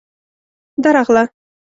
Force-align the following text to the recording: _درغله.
_درغله. 0.87 1.23